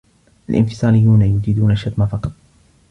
الإنفصاليون 0.49 1.21
يجيدون 1.21 1.71
الشتم 1.71 2.05
فقط. 2.05 2.31